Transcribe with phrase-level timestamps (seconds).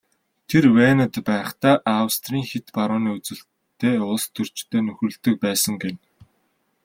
[0.49, 5.99] Тэр Венад байхдаа Австрийн хэт барууны үзэлтэй улстөрчтэй нөхөрлөдөг байсан гэнэ.